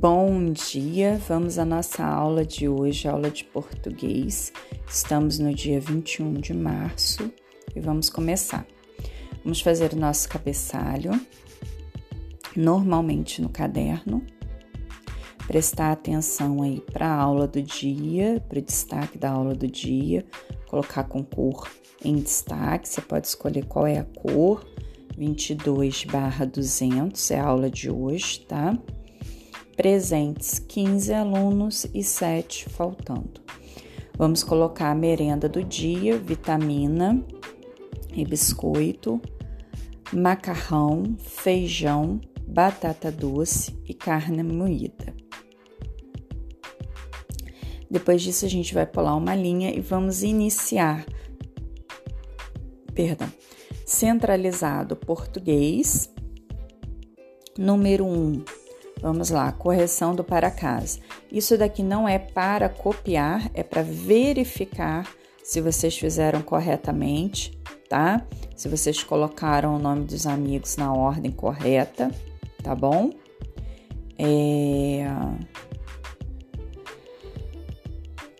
[0.00, 4.52] Bom dia, vamos à nossa aula de hoje, aula de português.
[4.88, 7.32] Estamos no dia 21 de março
[7.74, 8.64] e vamos começar.
[9.42, 11.10] Vamos fazer o nosso cabeçalho,
[12.54, 14.24] normalmente no caderno.
[15.48, 20.24] Prestar atenção aí para a aula do dia, para o destaque da aula do dia,
[20.68, 21.68] colocar com cor
[22.04, 22.88] em destaque.
[22.88, 24.64] Você pode escolher qual é a cor.
[25.16, 28.78] 22 barra 200 é a aula de hoje, tá?
[29.78, 33.40] Presentes 15 alunos e 7 faltando.
[34.16, 37.24] Vamos colocar a merenda do dia, vitamina
[38.12, 39.22] e biscoito,
[40.12, 45.14] macarrão, feijão, batata doce e carne moída.
[47.88, 51.06] Depois disso, a gente vai pular uma linha e vamos iniciar.
[52.92, 53.32] Perdão.
[53.86, 56.12] Centralizado português.
[57.56, 58.44] Número 1, um,
[59.00, 60.98] Vamos lá, correção do para casa.
[61.30, 65.08] Isso daqui não é para copiar, é para verificar
[65.42, 68.26] se vocês fizeram corretamente, tá?
[68.56, 72.10] Se vocês colocaram o nome dos amigos na ordem correta,
[72.62, 73.10] tá bom?
[74.18, 75.06] É...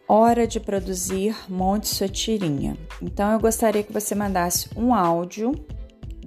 [0.07, 2.77] Hora de produzir, monte sua tirinha.
[3.01, 5.53] Então, eu gostaria que você mandasse um áudio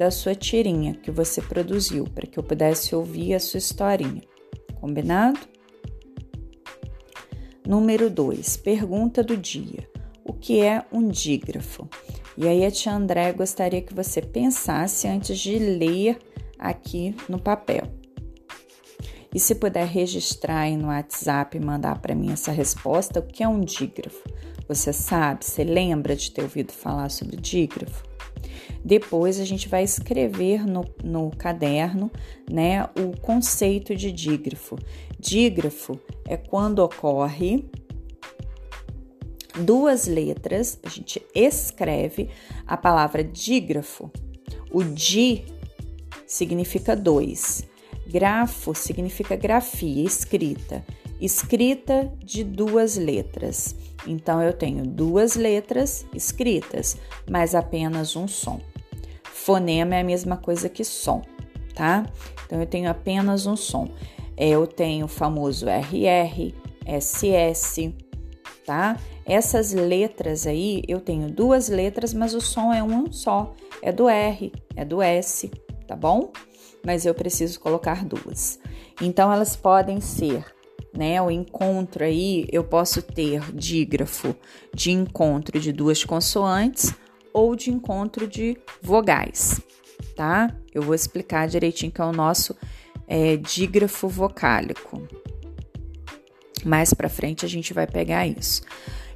[0.01, 4.23] da sua tirinha que você produziu, para que eu pudesse ouvir a sua historinha.
[4.79, 5.39] Combinado?
[7.63, 8.57] Número 2.
[8.57, 9.87] Pergunta do dia.
[10.25, 11.87] O que é um dígrafo?
[12.35, 16.17] E aí a tia André gostaria que você pensasse antes de ler
[16.57, 17.83] aqui no papel.
[19.31, 23.43] E se puder registrar aí no WhatsApp e mandar para mim essa resposta, o que
[23.43, 24.27] é um dígrafo?
[24.67, 28.10] Você sabe, você lembra de ter ouvido falar sobre dígrafo?
[28.83, 32.11] Depois a gente vai escrever no, no caderno
[32.49, 34.77] né, o conceito de dígrafo.
[35.19, 37.65] Dígrafo é quando ocorre
[39.59, 42.29] duas letras, a gente escreve
[42.65, 44.11] a palavra dígrafo.
[44.71, 45.43] O di
[46.25, 47.63] significa dois,
[48.07, 50.83] grafo significa grafia, escrita,
[51.19, 53.75] escrita de duas letras.
[54.07, 56.97] Então eu tenho duas letras escritas,
[57.29, 58.59] mas apenas um som.
[59.41, 61.23] Fonema é a mesma coisa que som,
[61.73, 62.05] tá?
[62.45, 63.89] Então eu tenho apenas um som.
[64.37, 66.53] É, eu tenho o famoso RR,
[66.85, 67.91] SS,
[68.63, 68.99] tá?
[69.25, 73.55] Essas letras aí, eu tenho duas letras, mas o som é um só.
[73.81, 75.49] É do R, é do S,
[75.87, 76.31] tá bom?
[76.85, 78.59] Mas eu preciso colocar duas.
[79.01, 80.45] Então elas podem ser
[80.93, 81.21] né?
[81.21, 84.35] O encontro aí eu posso ter dígrafo
[84.75, 86.93] de encontro de duas consoantes
[87.33, 89.61] ou de encontro de vogais,
[90.15, 90.55] tá?
[90.73, 92.55] Eu vou explicar direitinho que é o nosso
[93.07, 95.01] é, dígrafo vocálico.
[96.63, 98.61] Mais para frente a gente vai pegar isso.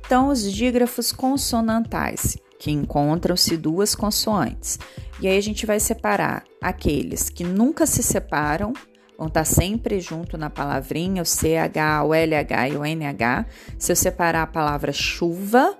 [0.06, 4.78] Então, os dígrafos consonantais, que encontram-se duas consoantes.
[5.20, 8.74] E aí a gente vai separar aqueles que nunca se separam
[9.18, 13.46] vão estar sempre junto na palavrinha, o CH, o LH e o NH.
[13.78, 15.78] Se eu separar a palavra chuva,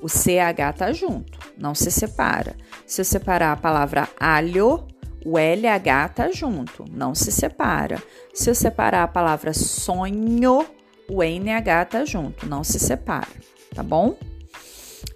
[0.00, 2.56] o CH tá junto, não se separa.
[2.86, 4.86] Se eu separar a palavra alho,
[5.24, 8.02] o LH tá junto, não se separa.
[8.32, 10.66] Se eu separar a palavra sonho,
[11.08, 13.28] o NH tá junto, não se separa,
[13.74, 14.16] tá bom?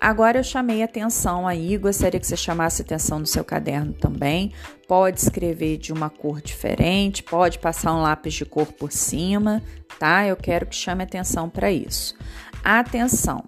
[0.01, 4.53] Agora eu chamei atenção aí, gostaria que você chamasse atenção no seu caderno também.
[4.87, 9.63] Pode escrever de uma cor diferente, pode passar um lápis de cor por cima,
[9.99, 10.27] tá?
[10.27, 12.15] Eu quero que chame atenção para isso.
[12.63, 13.45] Atenção,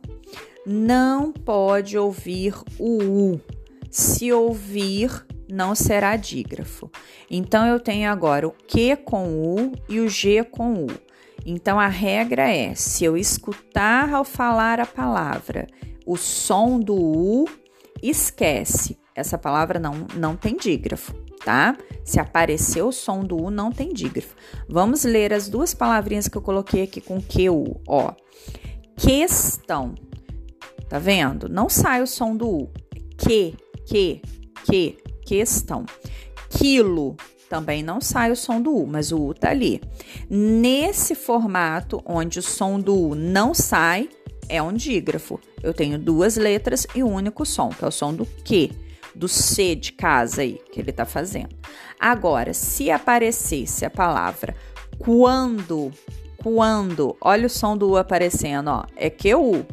[0.66, 3.40] não pode ouvir o U.
[3.88, 6.90] Se ouvir, não será dígrafo.
[7.30, 10.86] Então eu tenho agora o Q com U e o G com U.
[11.46, 15.68] Então a regra é: se eu escutar ao falar a palavra
[16.04, 17.48] o som do U,
[18.02, 18.98] esquece.
[19.14, 21.76] Essa palavra não, não tem dígrafo, tá?
[22.04, 24.36] Se aparecer o som do U, não tem dígrafo.
[24.68, 28.12] Vamos ler as duas palavrinhas que eu coloquei aqui com QU, ó.
[28.96, 29.94] Questão.
[30.88, 31.48] Tá vendo?
[31.48, 32.70] Não sai o som do U.
[33.16, 33.54] Que,
[33.86, 34.22] que,
[34.64, 35.84] que, questão.
[36.50, 37.16] Quilo.
[37.48, 39.80] Também não sai o som do U, mas o U tá ali.
[40.28, 44.08] Nesse formato, onde o som do U não sai,
[44.48, 45.40] é um dígrafo.
[45.62, 48.72] Eu tenho duas letras e um único som, que é o som do que,
[49.14, 51.54] do C de casa aí que ele está fazendo.
[51.98, 54.54] Agora, se aparecesse a palavra
[54.98, 55.92] quando,
[56.42, 59.64] quando, olha o som do U aparecendo, ó, é que U,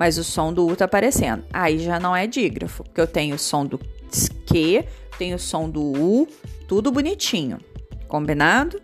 [0.00, 1.44] mas o som do U tá aparecendo.
[1.52, 3.78] Aí já não é dígrafo, porque eu tenho o som do
[4.46, 4.82] que,
[5.18, 6.26] tenho o som do U,
[6.66, 7.58] tudo bonitinho.
[8.08, 8.80] Combinado?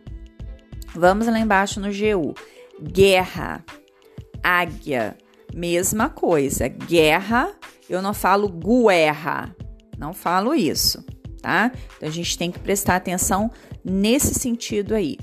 [0.95, 2.35] Vamos lá embaixo no GU.
[2.83, 3.65] Guerra,
[4.43, 5.17] águia,
[5.55, 6.69] mesma coisa.
[6.69, 7.51] Guerra,
[7.89, 9.57] eu não falo guerra,
[9.97, 11.03] não falo isso,
[11.41, 11.73] tá?
[11.97, 13.51] Então a gente tem que prestar atenção
[13.83, 15.17] nesse sentido aí.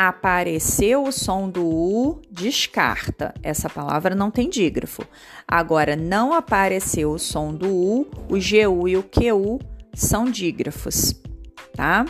[0.00, 3.34] Apareceu o som do U, descarta.
[3.42, 5.04] Essa palavra não tem dígrafo.
[5.44, 9.58] Agora, não apareceu o som do U, o GU e o QU
[9.92, 11.20] são dígrafos,
[11.74, 12.04] tá?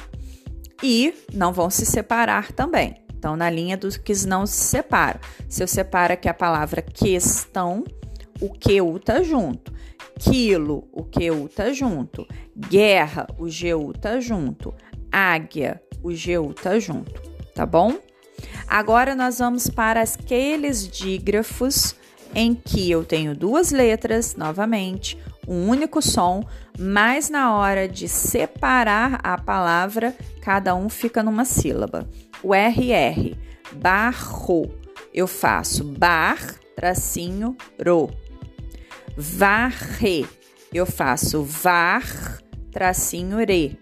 [0.82, 2.94] E não vão se separar também.
[3.16, 5.18] Então, na linha dos que não se separam.
[5.48, 7.84] Se eu separo aqui a palavra questão,
[8.38, 9.72] o QU tá junto.
[10.18, 12.26] Quilo, o QU tá junto.
[12.54, 14.74] Guerra, o GU tá junto.
[15.10, 17.27] Águia, o GU tá junto,
[17.58, 17.98] tá bom?
[18.68, 21.96] Agora nós vamos para aqueles dígrafos
[22.32, 25.18] em que eu tenho duas letras, novamente,
[25.48, 26.46] um único som,
[26.78, 32.08] mas na hora de separar a palavra, cada um fica numa sílaba.
[32.44, 33.36] O RR,
[33.72, 34.72] barro,
[35.12, 36.38] eu faço bar,
[36.76, 38.08] tracinho, ro.
[39.16, 40.28] Varre,
[40.72, 42.38] eu faço var,
[42.70, 43.76] tracinho, re.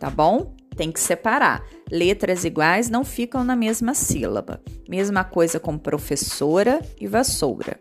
[0.00, 0.52] Tá bom?
[0.76, 1.62] Tem que separar.
[1.90, 4.60] Letras iguais não ficam na mesma sílaba.
[4.88, 7.78] Mesma coisa com professora e vassoura.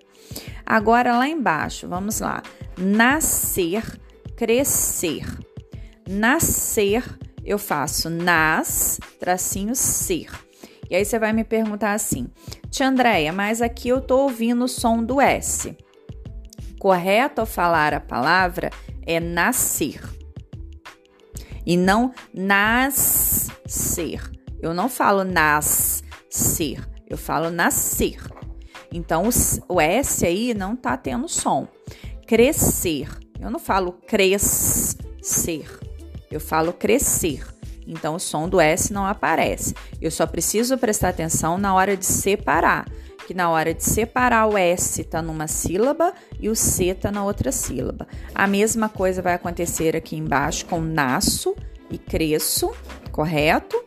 [0.65, 2.41] Agora lá embaixo, vamos lá.
[2.77, 3.83] Nascer,
[4.35, 5.25] crescer.
[6.07, 7.03] Nascer,
[7.45, 10.29] eu faço nas, tracinho ser.
[10.89, 12.27] E aí você vai me perguntar assim:
[12.69, 15.75] Tia Andréia, mas aqui eu tô ouvindo o som do S.
[16.79, 18.69] Correto ao falar a palavra
[19.05, 20.01] é nascer
[21.65, 24.21] e não nascer.
[24.61, 26.79] Eu não falo nascer,
[27.09, 28.17] eu falo nascer.
[28.91, 29.27] Então
[29.67, 31.67] o S aí não tá tendo som.
[32.27, 33.09] Crescer.
[33.39, 35.65] Eu não falo crescer.
[36.31, 37.45] Eu falo crescer.
[37.85, 39.75] Então o som do S não aparece.
[40.01, 42.87] Eu só preciso prestar atenção na hora de separar,
[43.27, 47.23] que na hora de separar o S está numa sílaba e o C está na
[47.23, 48.07] outra sílaba.
[48.33, 51.55] A mesma coisa vai acontecer aqui embaixo com nasço
[51.89, 52.71] e cresço,
[53.11, 53.81] correto?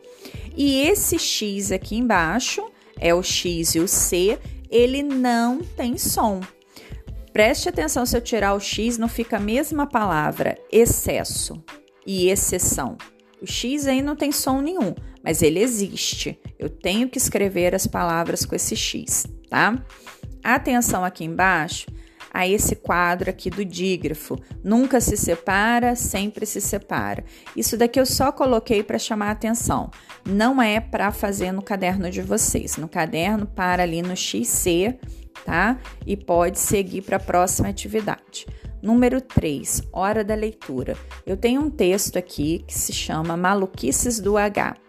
[0.57, 2.65] E esse X aqui embaixo
[2.99, 4.39] é o X e o C,
[4.71, 6.41] ele não tem som.
[7.33, 11.63] Preste atenção se eu tirar o X, não fica a mesma palavra excesso
[12.07, 12.97] e exceção.
[13.43, 14.95] O X aí não tem som nenhum,
[15.27, 16.39] mas ele existe.
[16.57, 19.77] Eu tenho que escrever as palavras com esse X, tá?
[20.41, 21.87] Atenção aqui embaixo
[22.33, 24.39] a esse quadro aqui do dígrafo.
[24.63, 27.25] Nunca se separa, sempre se separa.
[27.57, 29.91] Isso daqui eu só coloquei para chamar a atenção.
[30.25, 32.77] Não é para fazer no caderno de vocês.
[32.77, 34.97] No caderno, para ali no XC,
[35.45, 35.77] tá?
[36.07, 38.47] E pode seguir para a próxima atividade.
[38.81, 40.97] Número 3, hora da leitura.
[41.27, 44.86] Eu tenho um texto aqui que se chama Maluquices do H.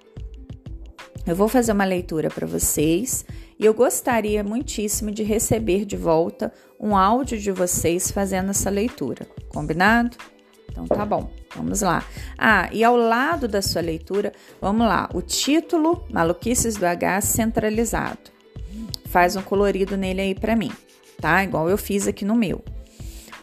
[1.27, 3.25] Eu vou fazer uma leitura para vocês
[3.59, 9.27] e eu gostaria muitíssimo de receber de volta um áudio de vocês fazendo essa leitura.
[9.50, 10.15] Combinado?
[10.71, 12.01] Então tá bom, vamos lá.
[12.38, 14.31] Ah, e ao lado da sua leitura,
[14.62, 18.31] vamos lá, o título Maluquices do H centralizado.
[19.07, 20.71] Faz um colorido nele aí para mim,
[21.19, 21.44] tá?
[21.44, 22.63] Igual eu fiz aqui no meu.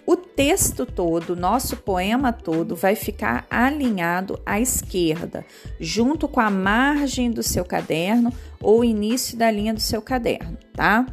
[0.06, 5.46] O texto todo, nosso poema todo, vai ficar alinhado à esquerda,
[5.80, 11.06] junto com a margem do seu caderno ou início da linha do seu caderno, tá?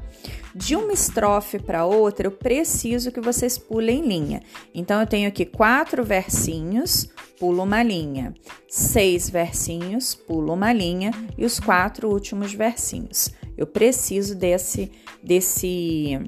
[0.53, 4.41] De uma estrofe para outra, eu preciso que vocês pulem linha.
[4.75, 8.33] Então, eu tenho aqui quatro versinhos, pulo uma linha.
[8.67, 11.11] Seis versinhos, pulo uma linha.
[11.37, 13.29] E os quatro últimos versinhos.
[13.57, 14.91] Eu preciso desse,
[15.23, 16.19] desse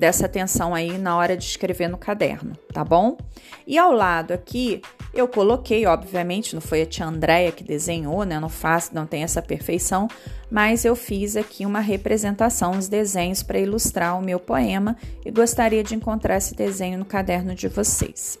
[0.00, 3.18] dessa atenção aí na hora de escrever no caderno, tá bom?
[3.66, 4.80] E ao lado aqui,
[5.12, 8.40] eu coloquei, obviamente, não foi a tia Andréia que desenhou, né?
[8.40, 10.08] Não faço, não tem essa perfeição,
[10.50, 15.84] mas eu fiz aqui uma representação, uns desenhos para ilustrar o meu poema e gostaria
[15.84, 18.38] de encontrar esse desenho no caderno de vocês.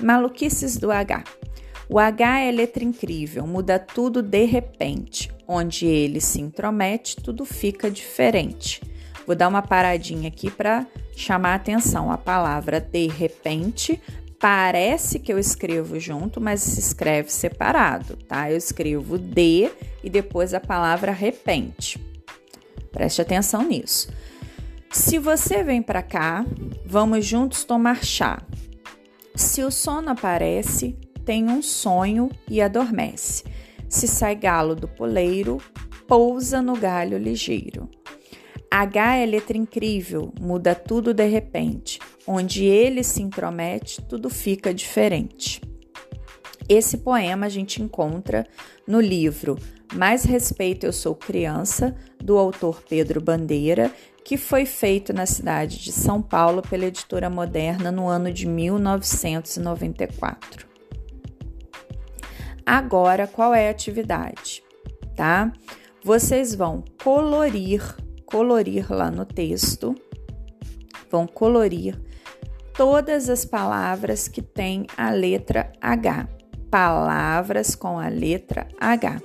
[0.00, 1.24] Maluquices do H.
[1.90, 5.30] O H é letra incrível, muda tudo de repente.
[5.46, 8.80] Onde ele se intromete, tudo fica diferente.
[9.26, 12.10] Vou dar uma paradinha aqui para chamar a atenção.
[12.10, 14.00] A palavra de repente
[14.38, 18.50] parece que eu escrevo junto, mas se escreve separado, tá?
[18.50, 19.70] Eu escrevo de
[20.02, 21.98] e depois a palavra repente.
[22.92, 24.08] Preste atenção nisso.
[24.90, 26.44] Se você vem para cá,
[26.84, 28.42] vamos juntos tomar chá.
[29.34, 33.42] Se o sono aparece, tem um sonho e adormece.
[33.88, 35.58] Se sai galo do poleiro,
[36.06, 37.88] pousa no galho ligeiro.
[38.70, 42.00] H é letra incrível, muda tudo de repente.
[42.26, 45.60] Onde ele se intromete, tudo fica diferente.
[46.68, 48.46] Esse poema a gente encontra
[48.86, 49.58] no livro
[49.94, 53.92] Mais Respeito Eu Sou Criança, do autor Pedro Bandeira,
[54.24, 60.66] que foi feito na cidade de São Paulo pela editora Moderna no ano de 1994.
[62.64, 64.62] Agora, qual é a atividade?
[65.14, 65.52] Tá?
[66.02, 67.82] Vocês vão colorir,
[68.26, 69.94] colorir lá no texto,
[71.10, 71.98] vão colorir
[72.76, 76.28] todas as palavras que têm a letra H.
[76.70, 79.22] Palavras com a letra H.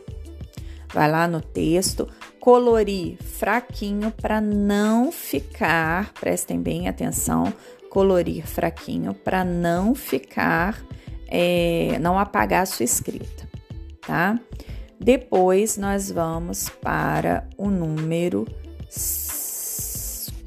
[0.93, 2.07] Vai lá no texto,
[2.39, 7.51] colorir fraquinho para não ficar, prestem bem atenção,
[7.89, 10.79] colorir fraquinho para não ficar,
[11.27, 13.47] é, não apagar a sua escrita,
[14.01, 14.39] tá?
[14.99, 18.45] Depois nós vamos para o número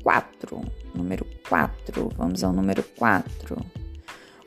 [0.03, 0.61] 4.
[0.95, 3.65] Número 4, vamos ao número 4.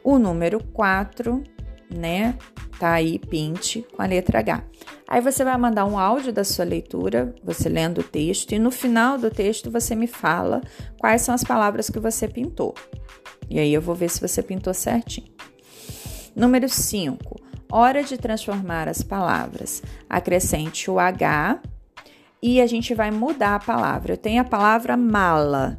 [0.03, 1.43] O número 4,
[1.89, 2.37] né?
[2.79, 4.63] Tá aí, pinte com a letra H.
[5.07, 8.71] Aí você vai mandar um áudio da sua leitura, você lendo o texto, e no
[8.71, 10.61] final do texto você me fala
[10.99, 12.73] quais são as palavras que você pintou.
[13.49, 15.27] E aí eu vou ver se você pintou certinho.
[16.35, 17.39] Número 5.
[17.71, 19.81] Hora de transformar as palavras.
[20.09, 21.61] Acrescente o H
[22.45, 24.13] e a gente vai mudar a palavra.
[24.13, 25.75] Eu tenho a palavra mala.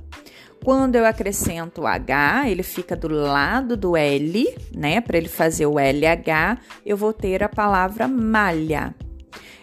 [0.64, 5.00] Quando eu acrescento o H, ele fica do lado do L, né?
[5.00, 8.92] Para ele fazer o LH, eu vou ter a palavra malha.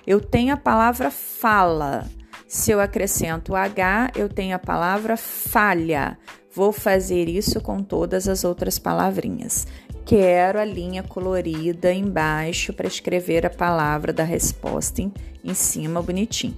[0.07, 2.07] Eu tenho a palavra fala.
[2.47, 6.17] Se eu acrescento H, eu tenho a palavra falha.
[6.55, 9.67] Vou fazer isso com todas as outras palavrinhas.
[10.05, 15.11] Quero a linha colorida embaixo para escrever a palavra da resposta em,
[15.43, 16.55] em cima bonitinho,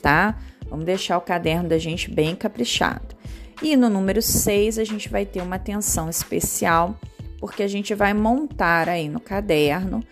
[0.00, 0.38] tá?
[0.68, 3.16] Vamos deixar o caderno da gente bem caprichado.
[3.62, 6.98] E no número 6 a gente vai ter uma atenção especial,
[7.40, 10.02] porque a gente vai montar aí no caderno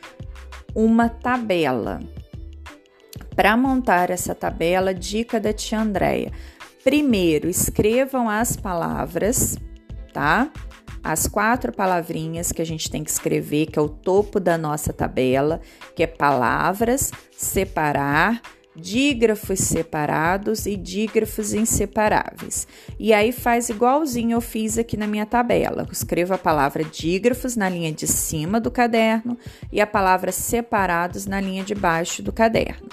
[0.75, 2.01] uma tabela.
[3.35, 6.33] Para montar essa tabela, dica da tia Andréia.
[6.83, 9.59] Primeiro, escrevam as palavras,
[10.13, 10.51] tá?
[11.03, 14.93] As quatro palavrinhas que a gente tem que escrever, que é o topo da nossa
[14.93, 15.61] tabela,
[15.95, 18.41] que é palavras, separar,
[18.77, 22.69] dígrafos separados e dígrafos inseparáveis.
[22.99, 25.83] E aí faz igualzinho eu fiz aqui na minha tabela.
[25.83, 29.37] Eu escrevo a palavra dígrafos na linha de cima do caderno
[29.73, 32.89] e a palavra separados na linha de baixo do caderno.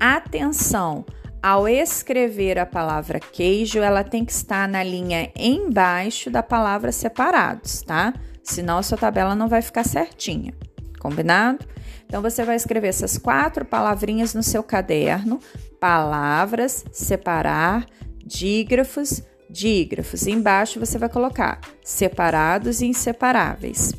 [0.00, 1.04] Atenção!
[1.42, 7.82] Ao escrever a palavra queijo, ela tem que estar na linha embaixo da palavra separados,
[7.82, 8.14] tá?
[8.44, 10.54] Senão a sua tabela não vai ficar certinha.
[11.02, 11.66] Combinado?
[12.06, 15.40] Então você vai escrever essas quatro palavrinhas no seu caderno:
[15.80, 17.84] palavras, separar,
[18.24, 20.28] dígrafos, dígrafos.
[20.28, 23.92] Embaixo você vai colocar separados e inseparáveis,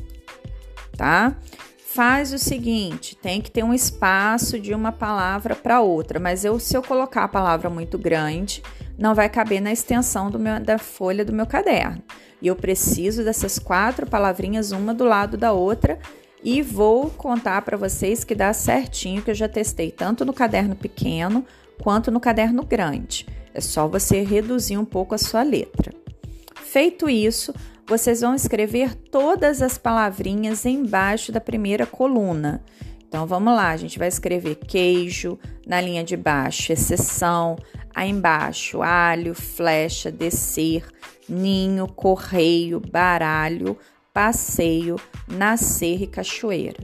[0.96, 1.36] tá?
[1.94, 6.58] faz o seguinte: tem que ter um espaço de uma palavra para outra, mas eu,
[6.58, 8.62] se eu colocar a palavra muito grande,
[8.98, 12.02] não vai caber na extensão meu, da folha do meu caderno.
[12.42, 15.98] E eu preciso dessas quatro palavrinhas, uma do lado da outra,
[16.44, 20.76] e vou contar para vocês que dá certinho, que eu já testei tanto no caderno
[20.76, 21.44] pequeno
[21.82, 23.26] quanto no caderno grande.
[23.54, 25.90] É só você reduzir um pouco a sua letra.
[26.62, 27.54] Feito isso,
[27.86, 32.62] vocês vão escrever todas as palavrinhas embaixo da primeira coluna.
[33.08, 37.56] Então vamos lá, a gente vai escrever queijo, na linha de baixo, exceção,
[37.94, 40.84] aí embaixo, alho, flecha, descer,
[41.28, 43.78] ninho, correio, baralho,
[44.14, 46.78] passeio, nascer e cachoeira.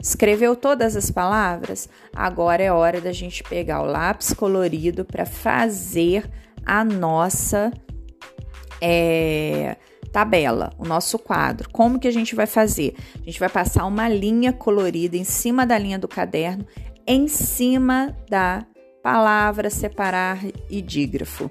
[0.00, 1.88] Escreveu todas as palavras?
[2.14, 6.30] Agora é hora da gente pegar o lápis colorido para fazer
[6.64, 7.72] a nossa.
[8.80, 9.76] É,
[10.12, 11.68] tabela, o nosso quadro.
[11.70, 12.94] Como que a gente vai fazer?
[13.16, 16.64] A gente vai passar uma linha colorida em cima da linha do caderno,
[17.06, 18.64] em cima da
[19.02, 20.40] palavra, separar
[20.70, 21.50] e dígrafo.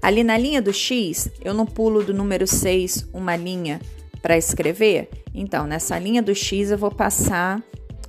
[0.00, 3.80] Ali na linha do X, eu não pulo do número 6 uma linha
[4.22, 5.08] para escrever?
[5.34, 7.62] Então, nessa linha do X eu vou passar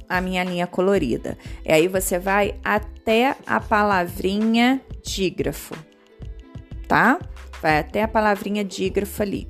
[0.07, 1.37] a minha linha colorida.
[1.65, 5.75] E aí você vai até a palavrinha dígrafo,
[6.87, 7.19] tá?
[7.61, 9.49] Vai até a palavrinha dígrafo ali.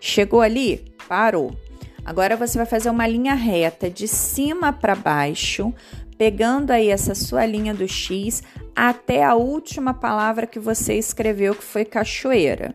[0.00, 0.94] Chegou ali?
[1.08, 1.56] Parou.
[2.04, 5.74] Agora você vai fazer uma linha reta de cima para baixo,
[6.16, 8.42] pegando aí essa sua linha do X
[8.74, 12.74] até a última palavra que você escreveu, que foi cachoeira.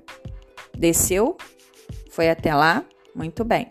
[0.78, 1.38] Desceu?
[2.12, 2.84] Foi até lá?
[3.16, 3.68] Muito bem.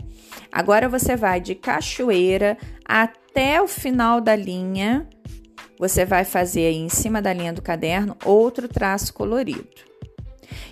[0.51, 5.09] Agora você vai de cachoeira até o final da linha.
[5.79, 9.93] Você vai fazer aí em cima da linha do caderno outro traço colorido.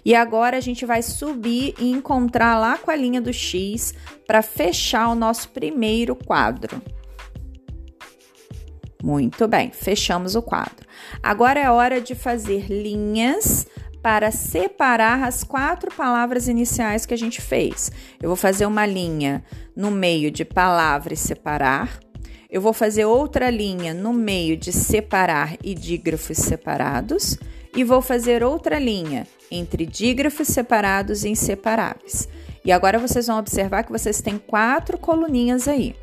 [0.05, 3.95] E agora a gente vai subir e encontrar lá com a linha do X
[4.27, 6.81] para fechar o nosso primeiro quadro.
[9.03, 10.87] Muito bem, fechamos o quadro.
[11.23, 13.67] Agora é hora de fazer linhas
[14.03, 17.91] para separar as quatro palavras iniciais que a gente fez.
[18.21, 19.45] Eu vou fazer uma linha
[19.77, 22.01] no meio de palavra e separar.
[22.51, 27.39] Eu vou fazer outra linha no meio de separar e dígrafos separados.
[27.77, 32.29] E vou fazer outra linha entre dígrafos separados e inseparáveis.
[32.65, 35.95] E agora vocês vão observar que vocês têm quatro coluninhas aí: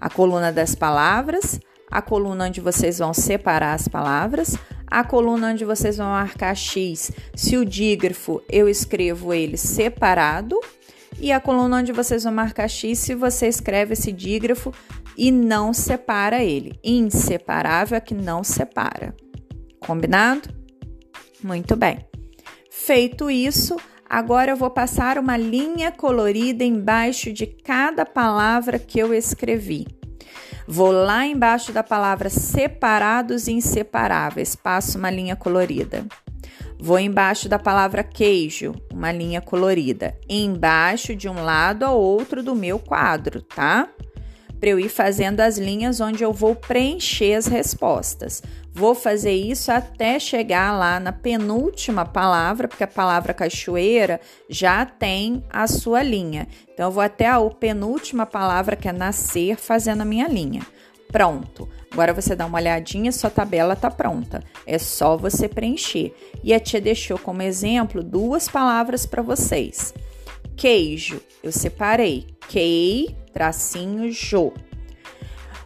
[0.00, 1.60] a coluna das palavras,
[1.90, 4.56] a coluna onde vocês vão separar as palavras,
[4.90, 10.58] a coluna onde vocês vão marcar X, se o dígrafo eu escrevo ele separado,
[11.20, 14.72] e a coluna onde vocês vão marcar X se você escreve esse dígrafo
[15.16, 16.78] e não separa ele.
[16.82, 19.14] Inseparável é que não separa.
[19.80, 20.48] Combinado?
[21.42, 21.98] Muito bem.
[22.70, 23.76] Feito isso,
[24.08, 29.97] agora eu vou passar uma linha colorida embaixo de cada palavra que eu escrevi.
[30.70, 36.04] Vou lá embaixo da palavra separados e inseparáveis, passo uma linha colorida.
[36.78, 42.54] Vou embaixo da palavra queijo, uma linha colorida, embaixo de um lado ao outro do
[42.54, 43.88] meu quadro, tá?
[44.60, 48.42] Para eu ir fazendo as linhas onde eu vou preencher as respostas.
[48.78, 55.42] Vou fazer isso até chegar lá na penúltima palavra, porque a palavra cachoeira já tem
[55.50, 56.46] a sua linha.
[56.72, 60.64] Então, eu vou até a penúltima palavra, que é nascer, fazendo a minha linha.
[61.10, 61.68] Pronto.
[61.90, 64.44] Agora você dá uma olhadinha, sua tabela tá pronta.
[64.64, 66.14] É só você preencher.
[66.44, 69.92] E a tia deixou como exemplo duas palavras para vocês.
[70.56, 72.28] Queijo, eu separei.
[72.48, 74.52] Quei, tracinho, jo.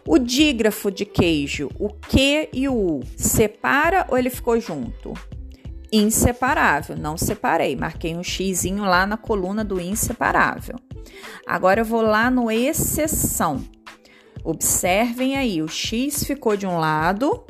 [0.05, 5.13] O dígrafo de queijo, o Q e o U, separa ou ele ficou junto?
[5.91, 10.75] Inseparável, não separei, marquei um xizinho lá na coluna do inseparável.
[11.47, 13.63] Agora eu vou lá no exceção.
[14.43, 17.45] Observem aí, o X ficou de um lado,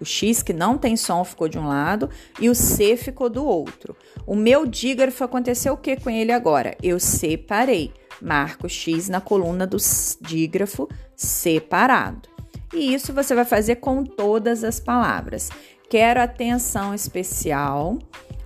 [0.00, 3.44] o X que não tem som ficou de um lado e o C ficou do
[3.44, 3.96] outro.
[4.26, 6.76] O meu dígrafo aconteceu o que com ele agora?
[6.82, 7.92] Eu separei.
[8.24, 9.76] Marco X na coluna do
[10.20, 12.28] dígrafo separado.
[12.72, 15.50] E isso você vai fazer com todas as palavras.
[15.90, 17.98] Quero atenção especial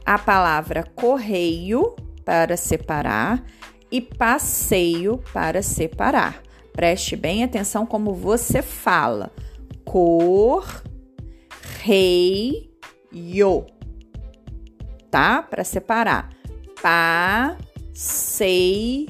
[0.04, 3.42] à palavra correio para separar
[3.90, 6.42] e passeio para separar.
[6.72, 9.30] Preste bem atenção como você fala.
[9.84, 10.82] Cor,
[11.80, 12.70] rei,
[13.12, 13.64] yo.
[15.10, 15.40] Tá?
[15.40, 16.30] Para separar.
[16.82, 19.06] Passeio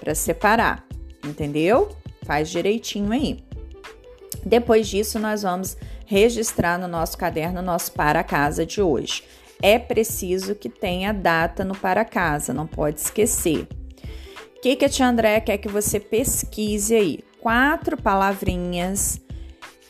[0.00, 0.86] para separar,
[1.24, 1.90] entendeu?
[2.22, 3.44] Faz direitinho aí.
[4.44, 9.22] Depois disso, nós vamos registrar no nosso caderno nosso para casa de hoje.
[9.60, 13.66] É preciso que tenha data no para casa, não pode esquecer.
[14.56, 17.20] O que, que a tia Andréia quer que você pesquise aí?
[17.40, 19.20] Quatro palavrinhas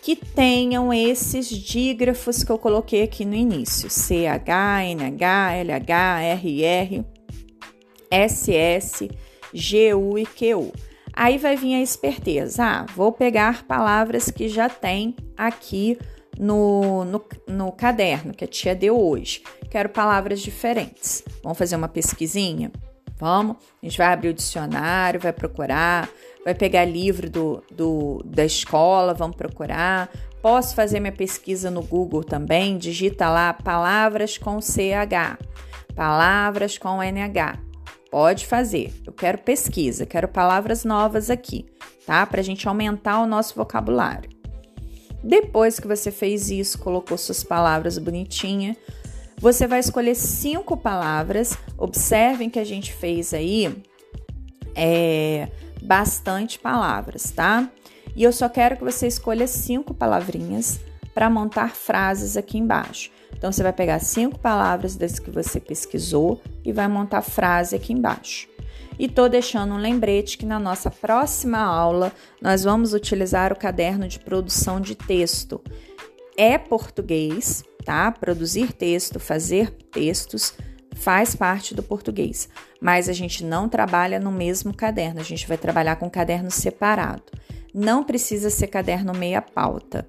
[0.03, 7.18] que tenham esses dígrafos que eu coloquei aqui no início: CH, NH, LH, RR
[8.11, 9.09] SS,
[9.53, 10.73] GU e QU.
[11.13, 12.63] Aí vai vir a esperteza.
[12.65, 15.99] Ah, vou pegar palavras que já tem aqui
[16.39, 19.43] no, no, no caderno que a tia deu hoje.
[19.71, 21.25] Quero palavras diferentes.
[21.43, 22.71] Vamos fazer uma pesquisinha?
[23.19, 23.57] Vamos?
[23.83, 26.09] A gente vai abrir o dicionário, vai procurar,
[26.45, 30.09] vai pegar livro do, do, da escola, vamos procurar.
[30.41, 35.37] Posso fazer minha pesquisa no Google também, digita lá palavras com CH,
[35.97, 37.68] palavras com NH.
[38.11, 38.93] Pode fazer.
[39.07, 41.67] Eu quero pesquisa, quero palavras novas aqui,
[42.07, 42.25] tá?
[42.25, 44.31] Para a gente aumentar o nosso vocabulário.
[45.23, 48.77] Depois que você fez isso, colocou suas palavras bonitinhas,
[49.41, 51.57] você vai escolher cinco palavras.
[51.77, 53.83] Observem que a gente fez aí
[54.75, 55.49] é,
[55.83, 57.71] bastante palavras, tá?
[58.17, 60.81] E eu só quero que você escolha cinco palavrinhas
[61.15, 63.11] para montar frases aqui embaixo.
[63.39, 67.93] Então, você vai pegar cinco palavras das que você pesquisou e vai montar frase aqui
[67.93, 68.49] embaixo.
[68.99, 74.09] E tô deixando um lembrete que na nossa próxima aula nós vamos utilizar o caderno
[74.09, 75.63] de produção de texto.
[76.37, 78.11] É português, tá?
[78.11, 80.53] Produzir texto, fazer textos
[80.97, 82.49] faz parte do português,
[82.81, 87.23] mas a gente não trabalha no mesmo caderno, a gente vai trabalhar com caderno separado.
[87.73, 90.09] Não precisa ser caderno meia pauta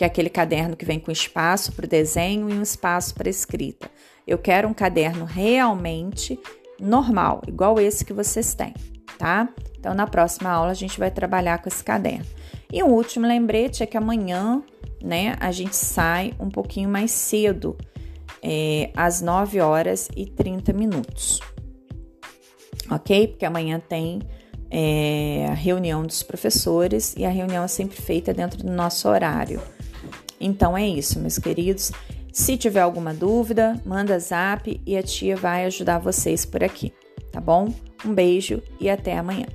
[0.00, 3.28] que é aquele caderno que vem com espaço para o desenho e um espaço para
[3.28, 3.90] escrita.
[4.26, 6.40] Eu quero um caderno realmente
[6.80, 8.72] normal, igual esse que vocês têm,
[9.18, 9.46] tá?
[9.78, 12.24] Então, na próxima aula, a gente vai trabalhar com esse caderno.
[12.72, 14.62] E um último lembrete é que amanhã,
[15.02, 17.76] né, a gente sai um pouquinho mais cedo,
[18.42, 21.40] é, às 9 horas e 30 minutos.
[22.90, 23.28] Ok?
[23.28, 24.20] Porque amanhã tem
[24.70, 29.60] é, a reunião dos professores e a reunião é sempre feita dentro do nosso horário.
[30.40, 31.92] Então é isso, meus queridos.
[32.32, 36.92] Se tiver alguma dúvida, manda zap e a tia vai ajudar vocês por aqui,
[37.30, 37.72] tá bom?
[38.04, 39.46] Um beijo e até amanhã.